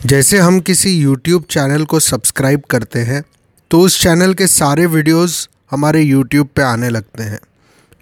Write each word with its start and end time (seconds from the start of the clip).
जैसे 0.00 0.38
हम 0.38 0.58
किसी 0.60 0.90
यूट्यूब 0.92 1.44
चैनल 1.50 1.84
को 1.84 1.98
सब्सक्राइब 2.00 2.60
करते 2.70 2.98
हैं 2.98 3.22
तो 3.70 3.80
उस 3.80 4.00
चैनल 4.02 4.32
के 4.34 4.46
सारे 4.46 4.86
वीडियोस 4.86 5.48
हमारे 5.70 6.00
यूट्यूब 6.02 6.48
पे 6.56 6.62
आने 6.62 6.88
लगते 6.88 7.22
हैं। 7.22 7.38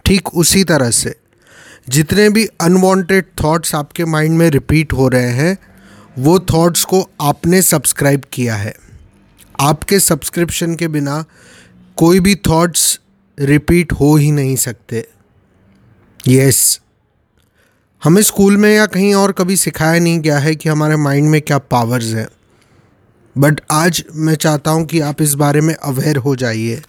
ठीक 0.04 0.28
उसी 0.34 0.62
तरह 0.64 0.90
से, 0.90 1.14
जितने 1.88 2.28
भी 2.28 2.46
अनवांटेड 2.60 3.24
थॉट्स 3.42 3.74
आपके 3.74 4.04
माइंड 4.04 4.38
में 4.38 4.48
रिपीट 4.50 4.92
हो 4.92 5.08
रहे 5.08 5.32
हैं, 5.32 5.56
वो 6.18 6.38
थॉट्स 6.52 6.84
को 6.84 7.02
आपने 7.20 7.62
सब्सक्राइब 7.62 8.22
किया 8.32 8.54
है। 8.54 8.74
आपके 9.60 10.00
सब्सक्रिप्शन 10.00 10.74
के 10.74 10.88
बिना 10.88 11.24
कोई 11.96 12.20
भी 12.20 12.34
थॉट्स 12.48 12.98
रिपीट 13.38 13.92
हो 13.92 14.14
ही 14.16 14.30
नहीं 14.30 14.56
सकते। 14.58 15.06
यस 16.24 16.80
हमें 18.02 18.20
स्कूल 18.22 18.56
में 18.56 18.70
या 18.70 18.84
कहीं 18.86 19.14
और 19.14 19.32
कभी 19.32 19.56
सिखाया 19.56 20.00
नहीं 20.00 20.18
गया 20.20 20.38
है 20.38 20.54
कि 20.56 20.68
हमारे 20.68 20.96
माइंड 20.96 21.28
में 21.28 21.40
क्या 21.42 21.56
पावर्स 21.58 22.12
हैं। 22.14 22.26
बट 23.36 23.60
आज 23.70 24.02
मैं 24.14 24.34
चाहता 24.34 24.70
हूँ 24.70 24.84
कि 24.86 25.00
आप 25.00 25.22
इस 25.22 25.32
बारे 25.34 25.60
में 25.60 25.74
अवेयर 25.74 26.16
हो 26.16 26.34
जाइए 26.36 26.82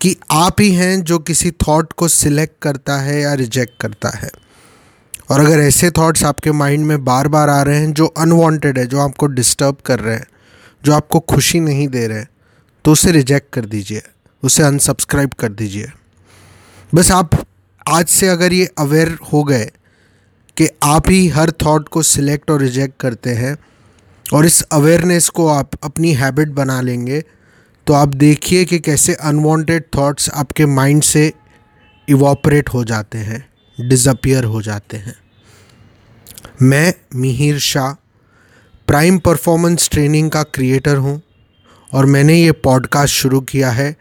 कि 0.00 0.16
आप 0.30 0.60
ही 0.60 0.70
हैं 0.72 1.02
जो 1.02 1.18
किसी 1.18 1.50
थॉट 1.50 1.92
को 1.92 2.08
सिलेक्ट 2.08 2.54
करता 2.62 2.96
है 2.98 3.20
या 3.20 3.34
रिजेक्ट 3.34 3.80
करता 3.80 4.08
है। 4.08 4.30
और 5.30 5.40
अगर 5.40 5.60
ऐसे 5.60 5.90
थॉट्स 5.90 6.24
आपके 6.24 6.52
माइंड 6.52 6.86
में 6.86 7.04
बार 7.04 7.28
बार 7.28 7.48
आ 7.48 7.60
रहे 7.62 7.78
हैं 7.78 7.92
जो 7.92 8.06
अनवांटेड 8.06 8.78
है, 8.78 8.86
जो 8.86 9.00
आपको 9.00 9.26
डिस्टर्ब 9.26 9.76
कर 9.86 10.00
रहे 10.00 10.14
हैं, 10.14 10.26
जो 10.82 10.92
आपको 10.92 11.20
खुशी 11.20 11.60
नहीं 11.60 11.88
दे 11.88 12.06
रहे 12.06 12.24
तो 12.84 12.92
उसे 12.92 13.12
रिजेक्ट 13.12 13.52
कर 13.52 13.64
दीजिए, 13.66 14.02
उसे 14.42 14.62
अनसब्सक्राइब 14.62 15.32
कर 15.32 15.48
दीजिए। 15.50 15.90
बस 16.92 17.10
आप 17.10 17.30
आज 17.86 18.06
से 18.08 18.28
अगर 18.28 18.52
ये 18.52 18.68
अवेयर 18.78 19.16
हो 19.32 19.42
गए 19.44 19.70
कि 20.60 20.68
आप 20.82 21.08
ही 21.08 21.28
हर 21.28 21.50
थॉट 21.50 21.88
को 21.88 22.02
सिलेक्ट 22.02 22.50
और 22.50 22.60
रिजेक्ट 22.60 23.00
करते 23.00 23.30
हैं 23.30 23.58
और 24.32 24.46
इस 24.46 24.62
अवेयरनेस 24.62 25.28
को 25.28 25.48
आप 25.48 25.70
अपनी 25.82 26.12
हैबिट 26.12 26.48
बना 26.48 26.80
लेंगे 26.80 27.24
तो 27.86 27.92
आप 27.92 28.08
देखिए 28.08 28.64
कि 28.64 28.78
कैसे 28.78 29.14
अनवांटेड 29.14 29.84
थॉट्स 29.96 30.30
आपके 30.30 30.66
माइंड 30.66 31.02
से 31.02 31.32
इवॉपरेट 32.08 32.68
हो 32.68 32.84
जाते 32.84 33.18
हैं 33.18 33.48
डिज़पियर 33.88 34.44
हो 34.44 34.62
जाते 34.62 34.96
हैं। 34.96 35.14
मैं 36.62 36.94
Mihir 37.14 37.58
Shah 37.58 37.92
prime 38.86 39.18
performance 39.18 39.88
training 39.90 40.30
का 40.30 40.42
क्रिएटर 40.42 40.96
हूँ 40.96 41.22
और 41.92 42.06
मैंने 42.06 42.34
ये 42.34 42.52
पॉडकास्ट 42.52 43.14
शुरू 43.14 43.40
किया 43.40 43.70
है 43.70 43.96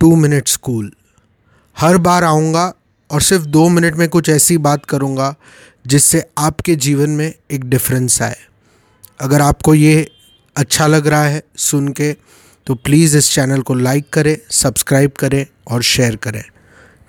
टू 0.00 0.16
मिनट 0.16 0.48
स्कूल 0.48 0.92
हर 1.78 1.96
बार 1.96 2.24
आऊँगा 2.24 2.74
और 3.12 3.22
सिर्फ़ 3.22 3.44
दो 3.44 3.68
मिनट 3.68 3.94
में 3.94 4.08
कुछ 4.08 4.28
ऐसी 4.28 4.56
बात 4.58 4.84
करूँगा 4.84 5.34
जिससे 5.86 6.24
आपके 6.38 6.76
जीवन 6.76 7.10
में 7.10 7.32
एक 7.50 7.64
डिफरेंस 7.64 8.20
आए। 8.22 8.36
अगर 9.20 9.40
आपको 9.40 9.74
ये 9.74 10.06
अच्छा 10.56 10.86
लग 10.86 11.06
रहा 11.06 11.24
है 11.24 11.42
सुन 11.56 11.88
के 11.88 12.12
तो 12.66 12.74
प्लीज़ 12.74 13.16
इस 13.16 13.30
चैनल 13.34 13.62
को 13.62 13.74
लाइक 13.74 14.08
करें 14.12 14.36
सब्सक्राइब 14.50 15.12
करें 15.12 15.44
और 15.70 15.82
शेयर 15.82 16.16
करें। 16.16 16.42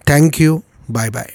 थैंक 0.10 0.42
यू 0.42 0.62
बाय 0.92 1.10
बाय 1.10 1.34